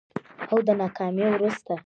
او 0.51 0.57
د 0.67 0.69
ناکامي 0.81 1.23
وروسته 1.29 1.73